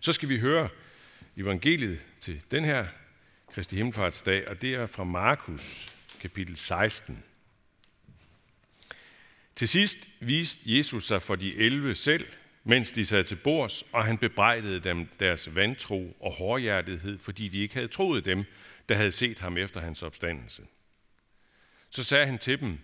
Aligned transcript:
Så 0.00 0.12
skal 0.12 0.28
vi 0.28 0.38
høre 0.38 0.68
evangeliet 1.36 2.00
til 2.20 2.42
den 2.50 2.64
her 2.64 2.86
Kristi 3.52 3.76
Himmelfartsdag, 3.76 4.48
og 4.48 4.62
det 4.62 4.74
er 4.74 4.86
fra 4.86 5.04
Markus 5.04 5.94
kapitel 6.20 6.56
16. 6.56 7.24
Til 9.56 9.68
sidst 9.68 10.08
viste 10.20 10.76
Jesus 10.76 11.06
sig 11.06 11.22
for 11.22 11.36
de 11.36 11.56
11 11.56 11.94
selv, 11.94 12.26
mens 12.64 12.92
de 12.92 13.06
sad 13.06 13.24
til 13.24 13.36
bords, 13.36 13.84
og 13.92 14.04
han 14.04 14.18
bebrejdede 14.18 14.80
dem 14.80 15.08
deres 15.20 15.54
vantro 15.54 16.16
og 16.20 16.32
hårdhjertethed, 16.32 17.18
fordi 17.18 17.48
de 17.48 17.60
ikke 17.60 17.74
havde 17.74 17.88
troet 17.88 18.24
dem, 18.24 18.44
der 18.88 18.94
havde 18.94 19.12
set 19.12 19.38
ham 19.38 19.56
efter 19.56 19.80
hans 19.80 20.02
opstandelse. 20.02 20.62
Så 21.90 22.02
sagde 22.02 22.26
han 22.26 22.38
til 22.38 22.60
dem, 22.60 22.78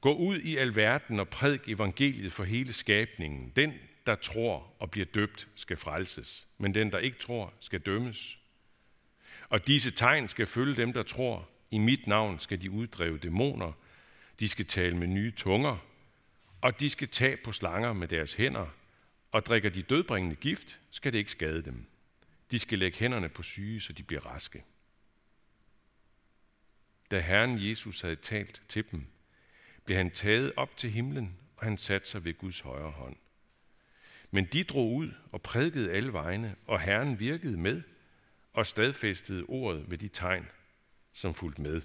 gå 0.00 0.14
ud 0.14 0.38
i 0.38 0.56
alverden 0.56 1.20
og 1.20 1.28
prædik 1.28 1.68
evangeliet 1.68 2.32
for 2.32 2.44
hele 2.44 2.72
skabningen. 2.72 3.52
Den, 3.56 3.74
der 4.06 4.14
tror 4.14 4.74
og 4.78 4.90
bliver 4.90 5.06
døbt, 5.14 5.48
skal 5.54 5.76
frelses, 5.76 6.46
men 6.58 6.74
den, 6.74 6.92
der 6.92 6.98
ikke 6.98 7.18
tror, 7.18 7.54
skal 7.60 7.80
dømmes. 7.80 8.38
Og 9.48 9.66
disse 9.66 9.90
tegn 9.90 10.28
skal 10.28 10.46
følge 10.46 10.76
dem, 10.76 10.92
der 10.92 11.02
tror. 11.02 11.48
I 11.70 11.78
mit 11.78 12.06
navn 12.06 12.38
skal 12.38 12.62
de 12.62 12.70
uddrive 12.70 13.18
dæmoner. 13.18 13.72
De 14.40 14.48
skal 14.48 14.66
tale 14.66 14.96
med 14.96 15.06
nye 15.06 15.32
tunger, 15.36 15.78
og 16.60 16.80
de 16.80 16.90
skal 16.90 17.08
tage 17.08 17.36
på 17.36 17.52
slanger 17.52 17.92
med 17.92 18.08
deres 18.08 18.32
hænder, 18.34 18.66
og 19.32 19.46
drikker 19.46 19.70
de 19.70 19.82
dødbringende 19.82 20.36
gift, 20.36 20.80
skal 20.90 21.12
det 21.12 21.18
ikke 21.18 21.30
skade 21.30 21.62
dem. 21.62 21.86
De 22.50 22.58
skal 22.58 22.78
lægge 22.78 22.98
hænderne 22.98 23.28
på 23.28 23.42
syge, 23.42 23.80
så 23.80 23.92
de 23.92 24.02
bliver 24.02 24.26
raske. 24.26 24.64
Da 27.10 27.20
Herren 27.20 27.68
Jesus 27.68 28.00
havde 28.00 28.16
talt 28.16 28.62
til 28.68 28.90
dem, 28.90 29.06
blev 29.84 29.96
han 29.96 30.10
taget 30.10 30.52
op 30.56 30.76
til 30.76 30.90
himlen, 30.90 31.38
og 31.56 31.64
han 31.64 31.78
satte 31.78 32.08
sig 32.08 32.24
ved 32.24 32.34
Guds 32.38 32.60
højre 32.60 32.90
hånd. 32.90 33.16
Men 34.36 34.44
de 34.44 34.64
drog 34.64 34.92
ud 34.92 35.10
og 35.32 35.42
prædikede 35.42 35.92
alle 35.92 36.12
vegne, 36.12 36.54
og 36.66 36.80
Herren 36.80 37.20
virkede 37.20 37.56
med 37.56 37.82
og 38.52 38.66
stadfæstede 38.66 39.44
ordet 39.48 39.90
ved 39.90 39.98
de 39.98 40.08
tegn, 40.08 40.46
som 41.12 41.34
fulgte 41.34 41.62
med. 41.62 41.82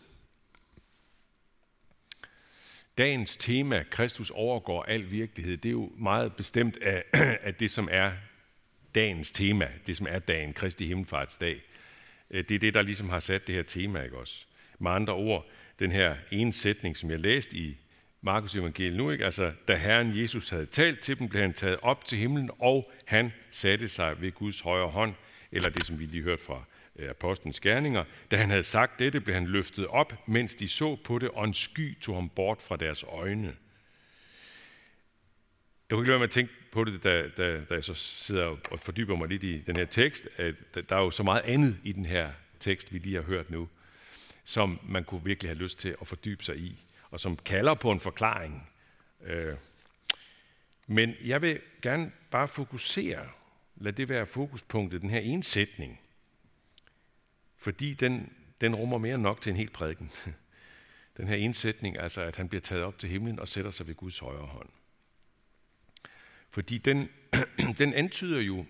Dagens 2.98 3.38
tema, 3.38 3.84
Kristus 3.84 4.30
overgår 4.30 4.84
al 4.84 5.12
virkelighed, 5.12 5.58
det 5.58 5.70
er 5.70 5.74
jo 5.74 5.92
meget 5.98 6.36
bestemt 6.36 6.78
af, 6.78 7.04
af 7.48 7.56
det, 7.56 7.72
som 7.72 7.88
er 7.92 8.12
dagens 8.96 9.32
tema, 9.32 9.72
det 9.88 9.98
som 9.98 10.08
er 10.10 10.20
dagen, 10.20 10.54
Kristi 10.54 10.88
Himmelfartsdag. 10.88 11.62
Øh, 12.30 12.44
det 12.50 12.56
er 12.56 12.60
det, 12.60 12.74
der 12.74 12.82
ligesom 12.82 13.10
har 13.10 13.20
sat 13.20 13.48
det 13.48 13.56
her 13.56 13.64
tema, 13.64 14.04
ikke 14.04 14.18
også? 14.18 14.46
Med 14.80 14.92
andre 14.92 15.14
ord, 15.14 15.50
den 15.80 15.92
her 15.92 16.16
ene 16.32 16.54
sætning, 16.54 16.98
som 16.98 17.12
jeg 17.12 17.20
læste 17.20 17.58
i 17.58 17.78
Markus 18.24 18.56
evangeliet 18.56 18.98
nu, 18.98 19.12
ikke? 19.12 19.26
altså 19.26 19.54
da 19.68 19.76
Herren 19.76 20.22
Jesus 20.22 20.50
havde 20.50 20.66
talt 20.66 21.00
til 21.00 21.20
dem, 21.20 21.30
blev 21.30 21.42
han 21.42 21.54
taget 21.54 21.78
op 21.82 22.06
til 22.06 22.18
himlen, 22.18 22.50
og 22.60 22.92
han 23.06 23.34
satte 23.52 23.90
sig 23.90 24.22
ved 24.22 24.32
Guds 24.32 24.60
højre 24.60 24.90
hånd, 24.90 25.14
eller 25.52 25.70
det, 25.70 25.86
som 25.86 26.00
vi 26.00 26.06
lige 26.06 26.24
hørte 26.24 26.44
fra 26.44 26.64
øh, 26.96 27.10
apostlenes 27.10 27.60
gerninger. 27.60 28.04
Da 28.32 28.38
han 28.38 28.50
havde 28.50 28.64
sagt 28.64 29.00
dette, 29.00 29.22
blev 29.22 29.36
han 29.36 29.48
løftet 29.48 29.88
op, 29.88 30.14
mens 30.28 30.56
de 30.56 30.68
så 30.68 30.96
på 30.96 31.20
det, 31.20 31.30
og 31.30 31.46
en 31.46 31.54
sky 31.54 31.98
tog 32.02 32.16
ham 32.16 32.30
bort 32.30 32.62
fra 32.62 32.76
deres 32.76 33.04
øjne. 33.04 33.48
Jeg 33.48 33.56
kunne 35.96 36.02
ikke 36.02 36.10
lade 36.10 36.20
med 36.20 36.28
at 36.28 36.32
tænke 36.32 36.54
på 36.72 36.84
det, 36.84 37.04
da, 37.04 37.30
da, 37.38 37.62
da 37.70 37.74
jeg 37.74 37.84
så 37.84 37.94
sidder 37.94 38.58
og 38.72 38.80
fordyber 38.80 39.16
mig 39.16 39.28
lidt 39.28 39.44
i 39.44 39.64
den 39.68 39.76
her 39.76 39.86
tekst, 39.86 40.28
at 40.38 40.56
der 40.90 40.96
er 40.96 41.02
jo 41.02 41.12
så 41.12 41.24
meget 41.24 41.42
andet 41.46 41.78
i 41.84 41.92
den 41.92 42.06
her 42.06 42.32
tekst, 42.60 42.94
vi 42.94 43.00
lige 43.00 43.16
har 43.16 43.24
hørt 43.24 43.50
nu, 43.50 43.70
som 44.46 44.80
man 44.84 45.04
kunne 45.04 45.24
virkelig 45.24 45.50
have 45.50 45.58
lyst 45.58 45.80
til 45.80 45.96
at 46.02 46.08
fordybe 46.08 46.44
sig 46.44 46.58
i, 46.58 46.82
og 47.12 47.20
som 47.20 47.38
kalder 47.38 47.74
på 47.74 47.92
en 47.92 48.00
forklaring. 48.00 48.70
Øh, 49.22 49.56
men 50.88 51.14
jeg 51.24 51.42
vil 51.42 51.62
gerne 51.82 52.12
bare 52.32 52.48
fokusere, 52.48 53.30
lad 53.76 53.94
det 53.94 54.10
være 54.10 54.26
fokuspunktet, 54.26 55.02
den 55.02 55.10
her 55.10 55.20
ensætning, 55.20 56.00
fordi 57.58 57.94
den, 57.94 58.34
den 58.62 58.76
rummer 58.76 58.98
mere 58.98 59.16
end 59.16 59.24
nok 59.24 59.42
til 59.42 59.50
en 59.50 59.56
hel 59.56 59.70
prædiken. 59.70 60.12
Den 61.18 61.28
her 61.28 61.36
indsætning, 61.36 62.00
altså 62.00 62.22
at 62.22 62.36
han 62.36 62.50
bliver 62.50 62.62
taget 62.62 62.84
op 62.84 62.98
til 62.98 63.10
himlen 63.10 63.40
og 63.40 63.48
sætter 63.48 63.72
sig 63.72 63.88
ved 63.88 63.96
Guds 63.96 64.20
højre 64.20 64.46
hånd. 64.46 64.70
Fordi 66.50 66.78
den, 66.78 67.10
den 67.80 67.94
antyder 67.94 68.42
jo 68.42 68.66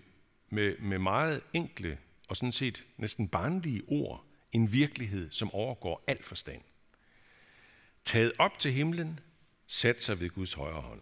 med, 0.50 0.78
med 0.78 0.98
meget 0.98 1.42
enkle 1.52 1.98
og 2.28 2.36
sådan 2.36 2.52
set 2.52 2.84
næsten 2.96 3.28
barnlige 3.28 3.82
ord 3.88 4.24
en 4.52 4.72
virkelighed, 4.72 5.30
som 5.30 5.54
overgår 5.54 6.04
al 6.06 6.22
forstand. 6.22 6.62
Taget 8.04 8.32
op 8.38 8.58
til 8.58 8.72
himlen, 8.72 9.20
sat 9.66 10.02
sig 10.02 10.20
ved 10.20 10.30
Guds 10.30 10.52
højre 10.52 10.80
hånd. 10.80 11.00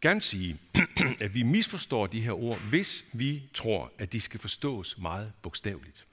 Gerne 0.00 0.20
sige, 0.20 0.58
at 1.24 1.34
vi 1.34 1.42
misforstår 1.42 2.06
de 2.06 2.20
her 2.20 2.32
ord, 2.32 2.60
hvis 2.60 3.04
vi 3.12 3.42
tror, 3.54 3.92
at 3.98 4.12
de 4.12 4.20
skal 4.20 4.40
forstås 4.40 4.98
meget 4.98 5.32
bogstaveligt. 5.42 6.06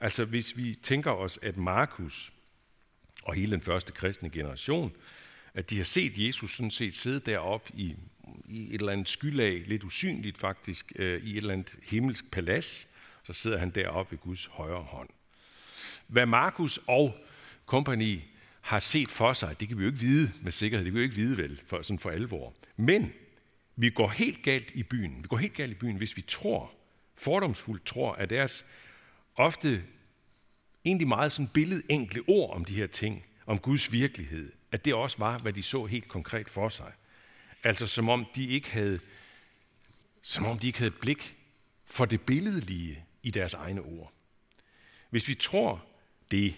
Altså 0.00 0.24
hvis 0.24 0.56
vi 0.56 0.74
tænker 0.82 1.10
os, 1.10 1.38
at 1.42 1.56
Markus 1.56 2.32
og 3.22 3.34
hele 3.34 3.50
den 3.50 3.60
første 3.60 3.92
kristne 3.92 4.30
generation, 4.30 4.92
at 5.54 5.70
de 5.70 5.76
har 5.76 5.84
set 5.84 6.12
Jesus 6.18 6.56
sådan 6.56 6.70
set 6.70 6.96
sidde 6.96 7.20
deroppe 7.20 7.70
i, 7.74 7.96
i 8.48 8.74
et 8.74 8.80
eller 8.80 8.92
andet 8.92 9.08
skylag, 9.08 9.64
lidt 9.66 9.84
usynligt 9.84 10.38
faktisk, 10.38 10.92
øh, 10.96 11.22
i 11.22 11.30
et 11.30 11.36
eller 11.36 11.52
andet 11.52 11.74
himmelsk 11.82 12.30
palads, 12.30 12.86
så 13.24 13.32
sidder 13.32 13.58
han 13.58 13.70
deroppe 13.70 14.12
ved 14.12 14.18
Guds 14.18 14.46
højre 14.46 14.82
hånd. 14.82 15.08
Hvad 16.06 16.26
Markus 16.26 16.80
og 16.86 17.14
kompagni 17.66 18.24
har 18.60 18.78
set 18.78 19.08
for 19.08 19.32
sig, 19.32 19.60
det 19.60 19.68
kan 19.68 19.78
vi 19.78 19.82
jo 19.82 19.88
ikke 19.88 20.00
vide 20.00 20.32
med 20.42 20.52
sikkerhed, 20.52 20.84
det 20.84 20.92
kan 20.92 20.94
vi 20.94 21.00
jo 21.00 21.04
ikke 21.04 21.16
vide 21.16 21.36
vel, 21.36 21.60
for, 21.66 21.82
sådan 21.82 21.98
for 21.98 22.10
alvor. 22.10 22.54
Men 22.76 23.12
vi 23.76 23.90
går 23.90 24.08
helt 24.08 24.42
galt 24.42 24.70
i 24.74 24.82
byen. 24.82 25.16
Vi 25.22 25.28
går 25.28 25.36
helt 25.36 25.54
galt 25.54 25.72
i 25.72 25.74
byen, 25.74 25.96
hvis 25.96 26.16
vi 26.16 26.22
tror, 26.22 26.72
fordomsfuldt 27.16 27.86
tror, 27.86 28.12
at 28.12 28.30
deres 28.30 28.66
ofte 29.36 29.84
egentlig 30.84 31.08
meget 31.08 31.32
sådan 31.32 31.48
billedenkle 31.48 32.22
ord 32.26 32.56
om 32.56 32.64
de 32.64 32.74
her 32.74 32.86
ting, 32.86 33.24
om 33.46 33.58
Guds 33.58 33.92
virkelighed, 33.92 34.52
at 34.72 34.84
det 34.84 34.94
også 34.94 35.18
var, 35.18 35.38
hvad 35.38 35.52
de 35.52 35.62
så 35.62 35.86
helt 35.86 36.08
konkret 36.08 36.50
for 36.50 36.68
sig. 36.68 36.92
Altså 37.64 37.86
som 37.86 38.08
om 38.08 38.26
de 38.34 38.46
ikke 38.46 38.70
havde, 38.70 39.00
som 40.22 40.46
om 40.46 40.58
de 40.58 40.66
ikke 40.66 40.78
havde 40.78 40.90
blik 40.90 41.36
for 41.84 42.04
det 42.04 42.20
billedlige 42.20 43.04
i 43.22 43.30
deres 43.30 43.54
egne 43.54 43.82
ord. 43.82 44.12
Hvis 45.10 45.28
vi 45.28 45.34
tror 45.34 45.84
det, 46.30 46.54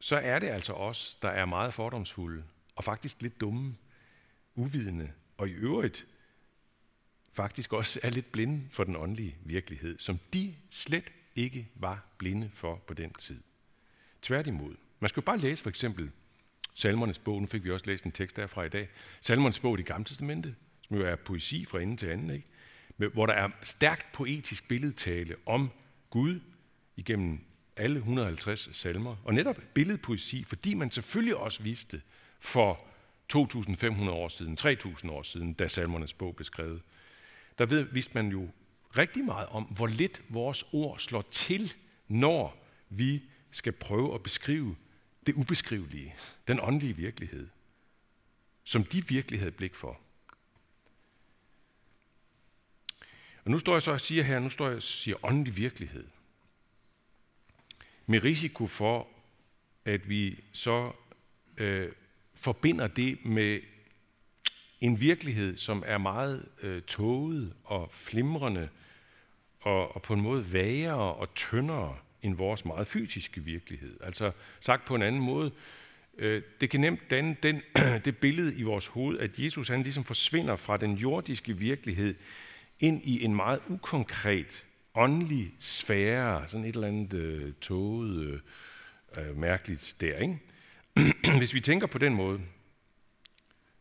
så 0.00 0.16
er 0.16 0.38
det 0.38 0.46
altså 0.46 0.72
os, 0.72 1.18
der 1.22 1.28
er 1.28 1.44
meget 1.44 1.74
fordomsfulde 1.74 2.44
og 2.76 2.84
faktisk 2.84 3.22
lidt 3.22 3.40
dumme, 3.40 3.76
uvidende 4.54 5.12
og 5.36 5.48
i 5.48 5.52
øvrigt 5.52 6.06
faktisk 7.32 7.72
også 7.72 8.00
er 8.02 8.10
lidt 8.10 8.32
blinde 8.32 8.62
for 8.70 8.84
den 8.84 8.96
åndelige 8.96 9.36
virkelighed, 9.44 9.98
som 9.98 10.18
de 10.32 10.54
slet 10.70 11.12
ikke 11.36 11.68
var 11.74 12.06
blinde 12.18 12.50
for 12.54 12.82
på 12.86 12.94
den 12.94 13.12
tid. 13.12 13.40
Tværtimod. 14.22 14.74
Man 15.00 15.08
skal 15.08 15.20
jo 15.20 15.24
bare 15.24 15.38
læse 15.38 15.62
for 15.62 15.70
eksempel 15.70 16.10
Salmernes 16.74 17.18
bog, 17.18 17.40
nu 17.40 17.46
fik 17.46 17.64
vi 17.64 17.70
også 17.70 17.86
læst 17.86 18.04
en 18.04 18.12
tekst 18.12 18.36
derfra 18.36 18.64
i 18.64 18.68
dag, 18.68 18.88
Salmernes 19.20 19.60
bog 19.60 19.74
i 19.74 19.76
det 19.76 19.86
gamle 19.86 20.04
testamente, 20.04 20.54
som 20.82 20.96
jo 20.96 21.06
er 21.06 21.16
poesi 21.16 21.64
fra 21.64 21.80
ende 21.80 21.96
til 21.96 22.06
anden, 22.06 22.30
ikke? 22.30 22.46
hvor 23.12 23.26
der 23.26 23.32
er 23.32 23.48
stærkt 23.62 24.12
poetisk 24.12 24.68
billedtale 24.68 25.36
om 25.46 25.70
Gud 26.10 26.40
igennem 26.96 27.40
alle 27.78 27.98
150 27.98 28.76
salmer, 28.76 29.16
og 29.24 29.34
netop 29.34 29.60
billedpoesi, 29.74 30.44
fordi 30.44 30.74
man 30.74 30.90
selvfølgelig 30.90 31.36
også 31.36 31.62
vidste 31.62 32.02
for 32.40 32.80
2.500 33.36 34.10
år 34.10 34.28
siden, 34.28 34.58
3.000 34.60 35.10
år 35.10 35.22
siden, 35.22 35.52
da 35.52 35.68
salmernes 35.68 36.14
bog 36.14 36.36
blev 36.36 36.44
skrevet, 36.44 36.82
der 37.58 37.66
ved, 37.66 37.82
vidste 37.92 38.14
man 38.14 38.28
jo 38.28 38.48
rigtig 38.98 39.24
meget 39.24 39.48
om, 39.48 39.64
hvor 39.64 39.86
lidt 39.86 40.22
vores 40.28 40.64
ord 40.72 40.98
slår 40.98 41.22
til, 41.22 41.74
når 42.08 42.64
vi 42.90 43.22
skal 43.50 43.72
prøve 43.72 44.14
at 44.14 44.22
beskrive 44.22 44.76
det 45.26 45.34
ubeskrivelige, 45.34 46.14
den 46.48 46.60
åndelige 46.62 46.96
virkelighed, 46.96 47.48
som 48.64 48.84
de 48.84 49.08
virkelig 49.08 49.40
havde 49.40 49.52
blik 49.52 49.74
for. 49.74 50.00
Og 53.44 53.50
nu 53.50 53.58
står 53.58 53.72
jeg 53.72 53.82
så 53.82 53.92
og 53.92 54.00
siger 54.00 54.22
her, 54.22 54.38
nu 54.38 54.50
står 54.50 54.66
jeg 54.66 54.76
og 54.76 54.82
siger 54.82 55.16
åndelig 55.22 55.56
virkelighed. 55.56 56.06
Med 58.10 58.24
risiko 58.24 58.66
for, 58.66 59.06
at 59.84 60.08
vi 60.08 60.44
så 60.52 60.92
øh, 61.56 61.92
forbinder 62.34 62.86
det 62.86 63.24
med 63.24 63.60
en 64.80 65.00
virkelighed, 65.00 65.56
som 65.56 65.82
er 65.86 65.98
meget 65.98 66.48
øh, 66.62 66.82
tåget 66.82 67.52
og 67.64 67.88
flimrende 67.92 68.68
og, 69.60 69.94
og 69.94 70.02
på 70.02 70.14
en 70.14 70.20
måde 70.20 70.52
vagere 70.52 71.14
og 71.14 71.34
tyndere 71.34 71.98
end 72.22 72.36
vores 72.36 72.64
meget 72.64 72.86
fysiske 72.86 73.44
virkelighed. 73.44 73.96
Altså 74.02 74.32
sagt 74.60 74.84
på 74.84 74.94
en 74.94 75.02
anden 75.02 75.22
måde, 75.22 75.50
øh, 76.18 76.42
det 76.60 76.70
kan 76.70 76.80
nemt 76.80 77.10
danne 77.10 77.36
den, 77.42 77.62
det 78.04 78.16
billede 78.16 78.54
i 78.54 78.62
vores 78.62 78.86
hoved, 78.86 79.18
at 79.18 79.38
Jesus 79.38 79.68
han 79.68 79.82
ligesom 79.82 80.04
forsvinder 80.04 80.56
fra 80.56 80.76
den 80.76 80.94
jordiske 80.94 81.58
virkelighed 81.58 82.14
ind 82.80 83.02
i 83.04 83.24
en 83.24 83.36
meget 83.36 83.60
ukonkret, 83.68 84.66
åndelig 84.94 85.54
sfære, 85.58 86.48
sådan 86.48 86.64
et 86.64 86.74
eller 86.74 86.88
andet 86.88 87.12
øh, 87.12 87.52
tåget, 87.60 88.40
øh, 89.16 89.28
øh 89.28 89.36
mærkeligt 89.36 89.96
der. 90.00 90.16
Ikke? 90.18 90.38
Hvis 91.38 91.54
vi 91.54 91.60
tænker 91.60 91.86
på 91.86 91.98
den 91.98 92.14
måde, 92.14 92.40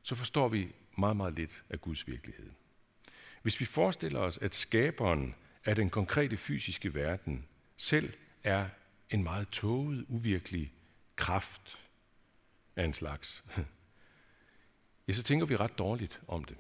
så 0.02 0.16
forstår 0.16 0.48
vi 0.48 0.68
meget, 0.98 1.18
meget 1.18 1.36
lidt 1.36 1.64
af 1.70 1.82
Guds 1.82 2.08
virkelighed. 2.08 2.50
Hvis 3.42 3.60
vi 3.60 3.66
forestiller 3.66 4.20
os, 4.20 4.38
at 4.38 4.56
skaberen 4.56 5.36
af 5.66 5.76
den 5.76 5.90
konkrete 5.90 6.38
fysiske 6.38 6.96
verden 6.96 7.46
selv 7.78 8.14
er 8.44 8.70
en 9.10 9.24
meget 9.24 9.50
tåget, 9.50 10.06
uvirkelig 10.08 10.74
kraft 11.16 11.80
af 12.76 12.86
en 12.86 12.94
slags, 12.94 13.44
ja, 15.08 15.14
så 15.14 15.24
tænker 15.24 15.46
vi 15.46 15.56
ret 15.56 15.78
dårligt 15.78 16.22
om 16.28 16.44
det. 16.44 16.58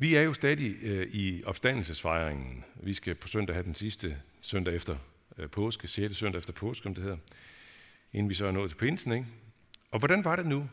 Vi 0.00 0.14
er 0.14 0.20
jo 0.20 0.34
stadig 0.34 0.76
øh, 0.82 1.06
i 1.06 1.44
opstandelsesfejringen. 1.44 2.64
Vi 2.74 2.94
skal 2.94 3.14
på 3.14 3.28
søndag 3.28 3.54
have 3.54 3.64
den 3.64 3.74
sidste 3.74 4.22
søndag 4.40 4.74
efter 4.74 4.96
øh, 5.38 5.50
påske, 5.50 5.88
6. 5.88 6.16
søndag 6.16 6.38
efter 6.38 6.52
påske, 6.52 6.82
som 6.82 6.94
det 6.94 7.02
hedder, 7.02 7.18
inden 8.12 8.28
vi 8.28 8.34
så 8.34 8.46
er 8.46 8.50
nået 8.50 8.70
til 8.70 8.76
pinsen. 8.76 9.12
Ikke? 9.12 9.26
Og 9.90 9.98
hvordan 9.98 10.24
var 10.24 10.36
det 10.36 10.46
nu 10.46 10.70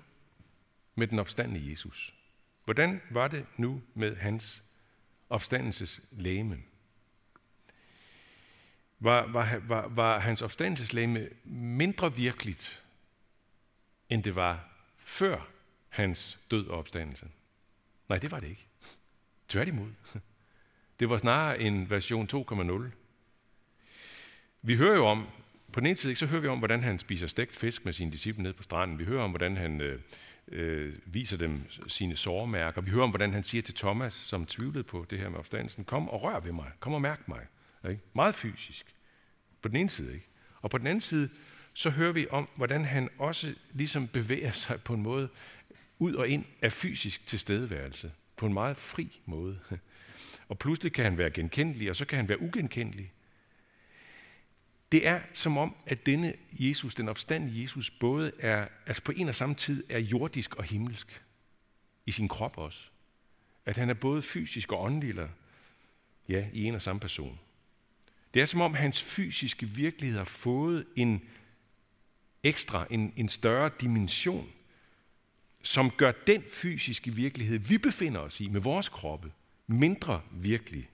med 0.95 1.07
den 1.07 1.19
opstandende 1.19 1.71
Jesus? 1.71 2.13
Hvordan 2.65 3.01
var 3.09 3.27
det 3.27 3.45
nu 3.57 3.81
med 3.93 4.15
hans 4.15 4.63
opstandelseslæme? 5.29 6.57
Var, 8.99 9.25
var, 9.25 9.59
var, 9.67 9.87
var 9.87 10.19
hans 10.19 10.41
opstandelseslæme 10.41 11.29
mindre 11.43 12.15
virkeligt, 12.15 12.85
end 14.09 14.23
det 14.23 14.35
var 14.35 14.69
før 14.97 15.49
hans 15.89 16.39
død 16.51 16.67
og 16.67 16.77
opstandelse? 16.77 17.27
Nej, 18.09 18.17
det 18.17 18.31
var 18.31 18.39
det 18.39 18.47
ikke. 18.49 18.66
Tværtimod. 19.47 19.89
Det 20.99 21.09
var 21.09 21.17
snarere 21.17 21.59
en 21.59 21.89
version 21.89 22.27
2,0. 22.33 22.83
Vi 24.61 24.75
hører 24.75 24.95
jo 24.95 25.05
om, 25.05 25.27
på 25.73 25.79
den 25.79 25.87
ene 25.87 25.97
side 25.97 26.15
så 26.15 26.25
hører 26.25 26.41
vi 26.41 26.47
om, 26.47 26.57
hvordan 26.57 26.83
han 26.83 26.99
spiser 26.99 27.27
stegt 27.27 27.55
fisk 27.55 27.85
med 27.85 27.93
sine 27.93 28.11
disciple 28.11 28.43
ned 28.43 28.53
på 28.53 28.63
stranden. 28.63 28.99
Vi 28.99 29.03
hører 29.03 29.23
om, 29.23 29.29
hvordan 29.29 29.57
han 29.57 29.81
øh, 29.81 30.01
øh, 30.47 30.93
viser 31.05 31.37
dem 31.37 31.61
sine 31.87 32.15
sårmærker. 32.15 32.81
Vi 32.81 32.91
hører 32.91 33.03
om, 33.03 33.09
hvordan 33.09 33.33
han 33.33 33.43
siger 33.43 33.61
til 33.61 33.75
Thomas, 33.75 34.13
som 34.13 34.45
tvivlede 34.45 34.83
på 34.83 35.05
det 35.09 35.19
her 35.19 35.29
med 35.29 35.39
opstandelsen, 35.39 35.83
kom 35.83 36.09
og 36.09 36.23
rør 36.23 36.39
ved 36.39 36.51
mig, 36.51 36.71
kom 36.79 36.93
og 36.93 37.01
mærk 37.01 37.27
mig. 37.27 37.41
Ikke? 37.89 38.01
Meget 38.13 38.35
fysisk. 38.35 38.95
På 39.61 39.67
den 39.67 39.77
ene 39.77 39.89
side, 39.89 40.13
ikke? 40.13 40.27
Og 40.61 40.69
på 40.69 40.77
den 40.77 40.87
anden 40.87 41.01
side, 41.01 41.29
så 41.73 41.89
hører 41.89 42.11
vi 42.11 42.27
om, 42.29 42.49
hvordan 42.55 42.85
han 42.85 43.09
også 43.17 43.55
ligesom 43.71 44.07
bevæger 44.07 44.51
sig 44.51 44.81
på 44.83 44.93
en 44.93 45.01
måde 45.01 45.29
ud 45.99 46.13
og 46.13 46.27
ind 46.27 46.45
af 46.61 46.71
fysisk 46.71 47.27
tilstedeværelse 47.27 48.11
på 48.37 48.45
en 48.45 48.53
meget 48.53 48.77
fri 48.77 49.21
måde. 49.25 49.59
Og 50.49 50.59
pludselig 50.59 50.93
kan 50.93 51.03
han 51.03 51.17
være 51.17 51.29
genkendelig, 51.29 51.89
og 51.89 51.95
så 51.95 52.05
kan 52.05 52.17
han 52.17 52.29
være 52.29 52.41
ugenkendelig. 52.41 53.13
Det 54.91 55.07
er 55.07 55.21
som 55.33 55.57
om, 55.57 55.75
at 55.85 56.05
denne 56.05 56.33
Jesus, 56.51 56.95
den 56.95 57.09
opstandende 57.09 57.61
Jesus, 57.61 57.91
både 57.91 58.31
er, 58.39 58.67
altså 58.85 59.01
på 59.01 59.11
en 59.15 59.29
og 59.29 59.35
samme 59.35 59.55
tid 59.55 59.83
er 59.89 59.99
jordisk 59.99 60.55
og 60.55 60.63
himmelsk. 60.63 61.23
I 62.05 62.11
sin 62.11 62.27
krop 62.27 62.57
også. 62.57 62.89
At 63.65 63.77
han 63.77 63.89
er 63.89 63.93
både 63.93 64.21
fysisk 64.21 64.71
og 64.71 64.83
åndelig, 64.83 65.09
eller 65.09 65.29
ja, 66.29 66.47
i 66.53 66.63
en 66.63 66.75
og 66.75 66.81
samme 66.81 66.99
person. 66.99 67.39
Det 68.33 68.41
er 68.41 68.45
som 68.45 68.61
om, 68.61 68.73
hans 68.73 69.03
fysiske 69.03 69.65
virkelighed 69.65 70.17
har 70.17 70.25
fået 70.25 70.85
en 70.95 71.21
ekstra, 72.43 72.87
en, 72.89 73.13
en 73.15 73.29
større 73.29 73.71
dimension 73.81 74.51
som 75.63 75.91
gør 75.91 76.11
den 76.27 76.43
fysiske 76.43 77.15
virkelighed, 77.15 77.59
vi 77.59 77.77
befinder 77.77 78.19
os 78.19 78.41
i 78.41 78.47
med 78.47 78.61
vores 78.61 78.89
kroppe, 78.89 79.31
mindre 79.67 80.21
virkelig, 80.31 80.89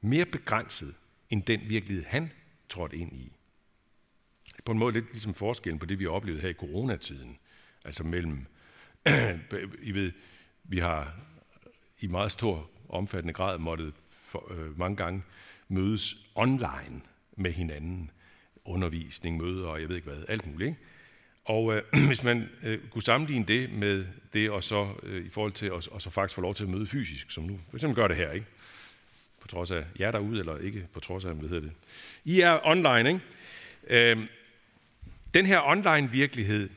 mere 0.00 0.26
begrænset 0.26 0.94
end 1.30 1.42
den 1.42 1.60
virkelighed, 1.68 2.04
han 2.04 2.32
trådte 2.68 2.96
ind 2.96 3.12
i. 3.12 3.32
På 4.64 4.72
en 4.72 4.78
måde 4.78 4.92
lidt 4.92 5.12
ligesom 5.12 5.34
forskellen 5.34 5.78
på 5.78 5.86
det, 5.86 5.98
vi 5.98 6.04
har 6.04 6.10
oplevet 6.10 6.40
her 6.40 6.48
i 6.48 6.52
coronatiden. 6.52 7.38
Altså 7.84 8.04
mellem, 8.04 8.46
I 9.82 9.90
ved, 9.90 10.12
vi 10.64 10.78
har 10.78 11.18
i 12.00 12.06
meget 12.06 12.32
stor 12.32 12.70
omfattende 12.88 13.34
grad 13.34 13.58
måttet 13.58 13.94
for, 14.08 14.52
øh, 14.52 14.78
mange 14.78 14.96
gange 14.96 15.22
mødes 15.68 16.16
online 16.34 17.00
med 17.36 17.52
hinanden. 17.52 18.10
Undervisning, 18.64 19.36
møder 19.36 19.68
og 19.68 19.80
jeg 19.80 19.88
ved 19.88 19.96
ikke 19.96 20.10
hvad, 20.10 20.24
alt 20.28 20.46
muligt. 20.46 20.68
Ikke? 20.68 20.80
Og 21.44 21.74
øh, 21.74 21.82
hvis 22.08 22.22
man 22.22 22.48
øh, 22.62 22.88
kunne 22.88 23.02
sammenligne 23.02 23.44
det 23.44 23.72
med 23.72 24.06
det, 24.32 24.50
og 24.50 24.64
så 24.64 24.94
øh, 25.02 25.26
i 25.26 25.30
forhold 25.30 25.52
til 25.52 25.66
at 25.66 25.88
og 25.88 26.02
så 26.02 26.10
faktisk 26.10 26.34
få 26.34 26.40
lov 26.40 26.54
til 26.54 26.64
at 26.64 26.70
møde 26.70 26.86
fysisk, 26.86 27.30
som 27.30 27.44
nu 27.44 27.60
for 27.70 27.76
eksempel 27.76 27.96
gør 27.96 28.08
det 28.08 28.16
her, 28.16 28.30
ikke? 28.30 28.46
På 29.40 29.48
trods 29.48 29.70
af 29.70 29.84
jer 30.00 30.10
derude, 30.10 30.40
eller 30.40 30.58
ikke 30.58 30.88
på 30.92 31.00
trods 31.00 31.24
af, 31.24 31.34
hvad 31.34 31.48
hedder 31.48 31.62
det. 31.62 31.72
I 32.24 32.40
er 32.40 32.60
online, 32.66 33.08
ikke? 33.08 33.20
Øh, 33.86 34.26
den 35.34 35.46
her 35.46 35.60
online 35.60 36.10
virkelighed, 36.10 36.70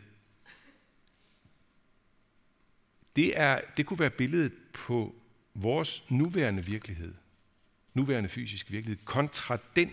det, 3.16 3.40
er, 3.40 3.62
det 3.78 3.86
kunne 3.86 4.00
være 4.00 4.10
billedet 4.10 4.54
på 4.74 5.16
vores 5.54 6.12
nuværende 6.12 6.66
virkelighed, 6.66 7.14
nuværende 7.94 8.30
fysiske 8.30 8.72
virkelighed, 8.72 9.06
kontra 9.06 9.58
den 9.76 9.92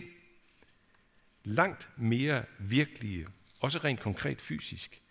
langt 1.43 1.89
mere 1.97 2.43
virkelige 2.59 3.27
også 3.65 3.79
rent 3.79 3.99
konkret 3.99 4.41
fysisk, 4.41 5.01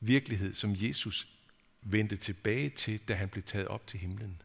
virkelighed, 0.00 0.54
som 0.54 0.74
Jesus 0.76 1.28
vendte 1.82 2.16
tilbage 2.16 2.70
til, 2.70 3.00
da 3.08 3.14
han 3.14 3.28
blev 3.28 3.42
taget 3.42 3.68
op 3.68 3.86
til 3.86 4.00
himlen. 4.00 4.42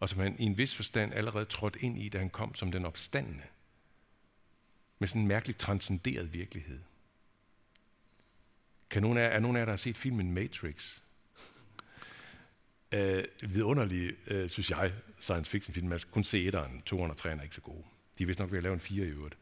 Og 0.00 0.08
som 0.08 0.18
han 0.18 0.36
i 0.38 0.44
en 0.44 0.58
vis 0.58 0.74
forstand 0.74 1.14
allerede 1.14 1.44
trådte 1.44 1.80
ind 1.80 1.98
i, 1.98 2.08
da 2.08 2.18
han 2.18 2.30
kom 2.30 2.54
som 2.54 2.72
den 2.72 2.84
opstandende. 2.84 3.42
Med 4.98 5.08
sådan 5.08 5.22
en 5.22 5.28
mærkeligt 5.28 5.58
transcenderet 5.58 6.32
virkelighed. 6.32 6.80
Kan 8.90 9.02
nogen 9.02 9.18
af, 9.18 9.36
er 9.36 9.40
nogen 9.40 9.56
af 9.56 9.60
jer, 9.60 9.64
der 9.64 9.72
har 9.72 9.76
set 9.76 9.96
filmen 9.96 10.32
Matrix? 10.32 11.00
øh, 12.92 13.24
vidunderlig, 13.42 14.12
øh, 14.26 14.50
synes 14.50 14.70
jeg, 14.70 14.92
science 15.20 15.50
fiction 15.50 15.74
film. 15.74 15.88
Man 15.88 15.98
skal 15.98 16.12
kun 16.12 16.24
se 16.24 16.44
etteren, 16.44 16.82
toeren 16.82 17.10
og 17.10 17.16
treeren 17.16 17.38
er 17.38 17.42
ikke 17.42 17.54
så 17.54 17.60
gode. 17.60 17.84
De 18.18 18.22
er 18.22 18.26
vist 18.26 18.38
nok 18.38 18.50
ved 18.50 18.58
at 18.58 18.62
lave 18.62 18.74
en 18.74 18.80
fire 18.80 19.06
i 19.06 19.08
øvrigt. 19.08 19.36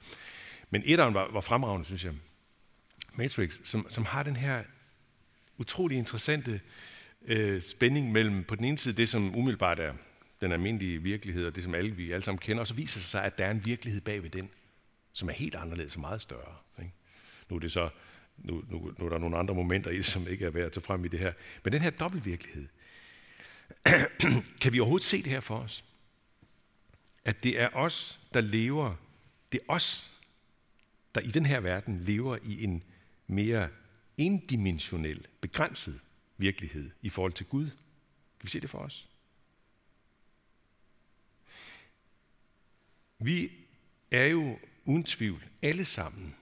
Men 0.71 0.83
etteren 0.85 1.15
var, 1.15 1.31
var 1.33 1.41
fremragende, 1.41 1.87
synes 1.87 2.05
jeg. 2.05 2.15
Matrix, 3.19 3.61
som, 3.65 3.87
som 3.89 4.05
har 4.05 4.23
den 4.23 4.37
her 4.37 4.63
utrolig 5.59 5.99
interessante 5.99 6.61
øh, 7.25 7.63
spænding 7.63 8.13
mellem 8.13 8.45
på 8.45 8.55
den 8.55 8.65
ene 8.65 8.79
side 8.79 8.97
det, 8.97 9.09
som 9.09 9.37
umiddelbart 9.37 9.81
er 9.81 9.95
den 10.41 10.53
almindelige 10.53 11.03
virkelighed, 11.03 11.47
og 11.47 11.55
det, 11.55 11.63
som 11.63 11.75
alle, 11.75 11.91
vi 11.91 12.13
alle 12.13 12.25
sammen 12.25 12.39
kender, 12.39 12.61
og 12.61 12.67
så 12.67 12.75
viser 12.75 13.01
det 13.01 13.07
sig, 13.07 13.25
at 13.25 13.39
der 13.39 13.47
er 13.47 13.51
en 13.51 13.65
virkelighed 13.65 14.01
bag 14.01 14.23
ved 14.23 14.31
den, 14.31 14.51
som 15.13 15.29
er 15.29 15.33
helt 15.33 15.55
anderledes 15.55 15.95
og 15.95 16.01
meget 16.01 16.23
større. 16.23 16.57
Ikke? 16.79 16.93
Nu 17.51 17.57
er 17.57 17.61
det 17.61 17.73
så 17.73 17.89
nu, 18.37 18.65
nu, 18.71 18.93
nu 18.99 19.05
er 19.05 19.09
der 19.09 19.19
nogle 19.19 19.39
andre 19.39 19.55
momenter 19.55 19.91
i 19.91 19.97
det, 19.97 20.07
som 20.07 20.29
ikke 20.29 20.47
er 20.47 20.51
værd 20.51 20.67
at 20.67 20.73
tage 20.73 20.85
frem 20.85 21.05
i 21.05 21.09
det 21.09 21.21
her. 21.21 21.33
Men 21.65 21.73
den 21.73 21.81
her 21.81 21.91
dobbeltvirkelighed, 21.91 22.69
kan 24.61 24.73
vi 24.73 24.81
overhovedet 24.81 25.07
se 25.07 25.23
det 25.23 25.33
her 25.33 25.41
for 25.41 25.59
os? 25.59 25.85
At 27.25 27.43
det 27.43 27.61
er 27.61 27.69
os, 27.69 28.21
der 28.35 28.41
lever, 28.41 28.95
det 29.53 29.61
er 29.69 29.73
os, 29.73 30.11
der 31.15 31.21
i 31.21 31.31
den 31.31 31.47
her 31.47 31.61
verden 31.61 31.99
lever 32.01 32.39
i 32.43 32.65
en 32.65 32.83
mere 33.27 33.69
endimensionel, 34.17 35.27
begrænset 35.41 36.01
virkelighed 36.37 36.91
i 37.03 37.09
forhold 37.09 37.33
til 37.33 37.47
Gud. 37.47 37.65
Kan 37.65 38.43
vi 38.43 38.49
se 38.49 38.61
det 38.61 38.71
for 38.71 38.79
os? 38.79 39.09
Vi 43.19 43.53
er 44.11 44.25
jo 44.25 44.59
uden 44.85 45.05
tvivl 45.05 45.45
alle 45.63 45.85
sammen, 45.85 46.35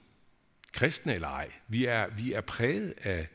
kristne 0.73 1.15
eller 1.15 1.29
ej, 1.29 1.51
vi 1.69 1.85
er, 1.85 2.09
vi 2.09 2.33
er 2.33 2.41
præget 2.41 2.95
af 3.03 3.29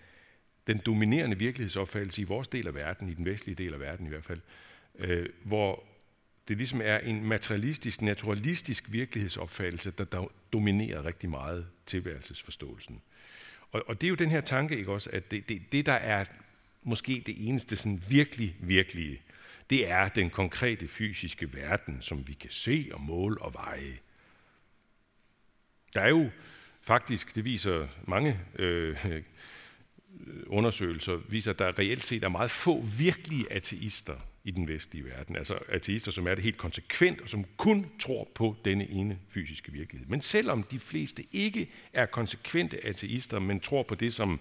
den 0.67 0.77
dominerende 0.85 1.37
virkelighedsopfattelse 1.37 2.21
i 2.21 2.25
vores 2.25 2.47
del 2.47 2.67
af 2.67 2.75
verden, 2.75 3.09
i 3.09 3.13
den 3.13 3.25
vestlige 3.25 3.55
del 3.55 3.73
af 3.73 3.79
verden 3.79 4.05
i 4.05 4.09
hvert 4.09 4.25
fald, 4.25 4.41
øh, 4.95 5.29
hvor 5.43 5.83
det 6.47 6.57
ligesom 6.57 6.81
er 6.83 6.99
en 6.99 7.23
materialistisk, 7.23 8.01
naturalistisk 8.01 8.91
virkelighedsopfattelse, 8.91 9.91
der, 9.91 10.03
der 10.03 10.27
dominerer 10.53 11.05
rigtig 11.05 11.29
meget 11.29 11.67
tilværelsesforståelsen. 11.85 13.01
Og, 13.71 13.83
og 13.87 14.01
det 14.01 14.07
er 14.07 14.09
jo 14.09 14.15
den 14.15 14.29
her 14.29 14.41
tanke, 14.41 14.77
ikke 14.77 14.91
også, 14.91 15.09
at 15.13 15.31
det, 15.31 15.49
det, 15.49 15.71
det 15.71 15.85
der 15.85 15.93
er 15.93 16.25
måske 16.83 17.23
det 17.25 17.47
eneste 17.47 17.75
sådan 17.75 18.03
virkelig, 18.07 18.55
virkelige, 18.59 19.21
det 19.69 19.89
er 19.89 20.07
den 20.07 20.29
konkrete 20.29 20.87
fysiske 20.87 21.53
verden, 21.53 22.01
som 22.01 22.27
vi 22.27 22.33
kan 22.33 22.51
se 22.51 22.89
og 22.93 23.01
måle 23.01 23.41
og 23.41 23.53
veje. 23.53 23.97
Der 25.93 26.01
er 26.01 26.09
jo 26.09 26.29
faktisk, 26.81 27.35
det 27.35 27.45
viser 27.45 27.87
mange 28.07 28.39
øh, 28.55 29.05
øh 29.05 29.23
undersøgelser, 30.47 31.15
viser, 31.29 31.51
at 31.51 31.59
der 31.59 31.79
reelt 31.79 32.05
set 32.05 32.23
er 32.23 32.29
meget 32.29 32.51
få 32.51 32.81
virkelige 32.81 33.53
ateister 33.53 34.15
i 34.47 34.51
den 34.51 34.67
vestlige 34.67 35.05
verden. 35.05 35.35
Altså 35.35 35.59
ateister, 35.69 36.11
som 36.11 36.27
er 36.27 36.35
det 36.35 36.43
helt 36.43 36.57
konsekvent, 36.57 37.21
og 37.21 37.29
som 37.29 37.45
kun 37.57 37.85
tror 37.99 38.29
på 38.35 38.55
denne 38.65 38.89
ene 38.89 39.19
fysiske 39.29 39.71
virkelighed. 39.71 40.07
Men 40.07 40.21
selvom 40.21 40.63
de 40.63 40.79
fleste 40.79 41.23
ikke 41.31 41.69
er 41.93 42.05
konsekvente 42.05 42.85
ateister, 42.85 43.39
men 43.39 43.59
tror 43.59 43.83
på 43.83 43.95
det, 43.95 44.13
som, 44.13 44.39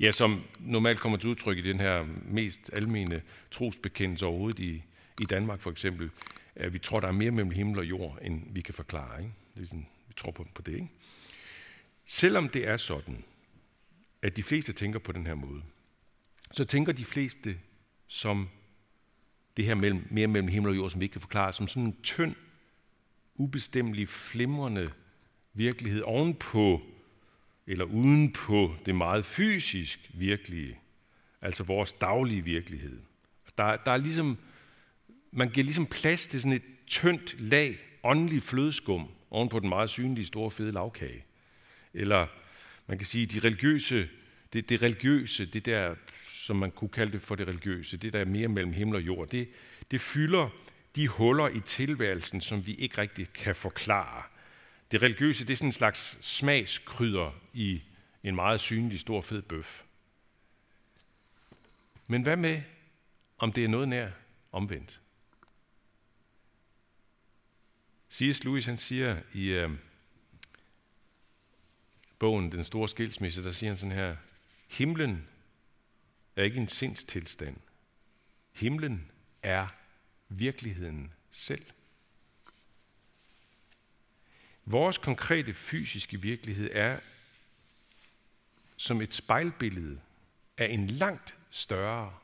ja, 0.00 0.10
som 0.10 0.44
normalt 0.60 1.00
kommer 1.00 1.18
til 1.18 1.30
udtryk 1.30 1.58
i 1.58 1.62
den 1.62 1.80
her 1.80 2.06
mest 2.24 2.70
almene 2.72 3.22
trosbekendelse 3.50 4.26
overhovedet 4.26 4.58
i, 4.58 4.82
i 5.20 5.24
Danmark 5.24 5.60
for 5.60 5.70
eksempel, 5.70 6.10
at 6.56 6.72
vi 6.72 6.78
tror, 6.78 7.00
der 7.00 7.08
er 7.08 7.12
mere 7.12 7.30
mellem 7.30 7.50
himmel 7.50 7.78
og 7.78 7.84
jord, 7.84 8.18
end 8.22 8.42
vi 8.54 8.60
kan 8.60 8.74
forklare. 8.74 9.22
Ikke? 9.22 9.32
Det 9.54 9.62
er 9.62 9.66
sådan, 9.66 9.86
vi 10.08 10.14
tror 10.16 10.32
på, 10.32 10.46
på 10.54 10.62
det. 10.62 10.72
Ikke? 10.72 10.88
Selvom 12.06 12.48
det 12.48 12.68
er 12.68 12.76
sådan, 12.76 13.24
at 14.22 14.36
de 14.36 14.42
fleste 14.42 14.72
tænker 14.72 14.98
på 14.98 15.12
den 15.12 15.26
her 15.26 15.34
måde, 15.34 15.62
så 16.50 16.64
tænker 16.64 16.92
de 16.92 17.04
fleste 17.04 17.58
som 18.06 18.48
det 19.56 19.64
her 19.64 19.74
mellem, 19.74 20.06
mere 20.10 20.26
mellem 20.26 20.48
himmel 20.48 20.70
og 20.70 20.76
jord, 20.76 20.90
som 20.90 21.00
vi 21.00 21.04
ikke 21.04 21.12
kan 21.12 21.20
forklare, 21.20 21.52
som 21.52 21.68
sådan 21.68 21.82
en 21.82 21.96
tynd, 22.02 22.34
ubestemmelig, 23.34 24.08
flimrende 24.08 24.90
virkelighed 25.54 26.02
ovenpå 26.02 26.82
eller 27.66 27.84
uden 27.84 28.32
på 28.32 28.74
det 28.86 28.94
meget 28.94 29.24
fysisk 29.24 30.10
virkelige, 30.14 30.78
altså 31.40 31.62
vores 31.64 31.92
daglige 31.92 32.44
virkelighed. 32.44 32.98
Der, 33.58 33.76
der 33.76 33.92
er 33.92 33.96
ligesom, 33.96 34.38
man 35.30 35.48
giver 35.50 35.64
ligesom 35.64 35.86
plads 35.86 36.26
til 36.26 36.40
sådan 36.40 36.56
et 36.56 36.62
tyndt 36.86 37.40
lag 37.40 37.78
åndelig 38.02 38.42
flødeskum 38.42 39.08
oven 39.30 39.48
på 39.48 39.58
den 39.58 39.68
meget 39.68 39.90
synlige 39.90 40.26
store 40.26 40.50
fede 40.50 40.72
lavkage. 40.72 41.24
Eller 41.94 42.26
man 42.86 42.98
kan 42.98 43.06
sige, 43.06 43.26
de 43.26 43.38
religiøse, 43.38 44.08
det, 44.52 44.68
det 44.68 44.82
religiøse, 44.82 45.46
det 45.46 45.66
der, 45.66 45.94
som 46.42 46.56
man 46.56 46.70
kunne 46.70 46.88
kalde 46.88 47.12
det 47.12 47.22
for 47.22 47.34
det 47.34 47.48
religiøse, 47.48 47.96
det 47.96 48.12
der 48.12 48.20
er 48.20 48.24
mere 48.24 48.48
mellem 48.48 48.72
himmel 48.72 48.96
og 48.96 49.02
jord, 49.02 49.28
det, 49.28 49.48
det 49.90 50.00
fylder 50.00 50.48
de 50.96 51.08
huller 51.08 51.48
i 51.48 51.60
tilværelsen, 51.60 52.40
som 52.40 52.66
vi 52.66 52.74
ikke 52.74 52.98
rigtig 52.98 53.32
kan 53.32 53.56
forklare. 53.56 54.22
Det 54.90 55.02
religiøse, 55.02 55.46
det 55.46 55.52
er 55.52 55.56
sådan 55.56 55.68
en 55.68 55.72
slags 55.72 56.18
smagskrydder 56.20 57.40
i 57.52 57.82
en 58.22 58.34
meget 58.34 58.60
synlig, 58.60 59.00
stor, 59.00 59.20
fed 59.20 59.42
bøf. 59.42 59.82
Men 62.06 62.22
hvad 62.22 62.36
med, 62.36 62.62
om 63.38 63.52
det 63.52 63.64
er 63.64 63.68
noget 63.68 63.88
nær 63.88 64.10
omvendt? 64.52 65.00
C.S. 68.10 68.44
Lewis 68.44 68.66
han 68.66 68.78
siger 68.78 69.20
i 69.32 69.48
øh, 69.48 69.70
bogen 72.18 72.52
Den 72.52 72.64
store 72.64 72.88
skilsmisse, 72.88 73.44
der 73.44 73.50
siger 73.50 73.70
han 73.70 73.78
sådan 73.78 73.96
her, 73.96 74.16
himlen 74.68 75.26
er 76.36 76.42
ikke 76.42 76.60
en 76.60 76.68
sindstilstand. 76.68 77.56
Himlen 78.52 79.10
er 79.42 79.68
virkeligheden 80.28 81.12
selv. 81.32 81.64
Vores 84.64 84.98
konkrete 84.98 85.54
fysiske 85.54 86.20
virkelighed 86.20 86.70
er 86.72 87.00
som 88.76 89.00
et 89.00 89.14
spejlbillede 89.14 90.00
af 90.58 90.66
en 90.66 90.86
langt 90.86 91.36
større 91.50 92.14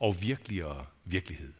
og 0.00 0.22
virkeligere 0.22 0.86
virkelighed. 1.04 1.52